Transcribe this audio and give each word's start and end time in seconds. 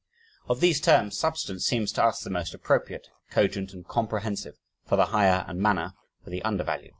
Of 0.49 0.61
these 0.61 0.81
terms 0.81 1.15
"substance" 1.15 1.63
seems 1.63 1.91
to 1.91 2.03
us 2.03 2.21
the 2.21 2.31
most 2.31 2.55
appropriate, 2.55 3.09
cogent, 3.29 3.71
and 3.71 3.87
comprehensive 3.87 4.55
for 4.83 4.95
the 4.95 5.05
higher 5.13 5.45
and 5.47 5.59
"manner" 5.61 5.93
for 6.23 6.31
the 6.31 6.41
under 6.41 6.63
value. 6.63 6.89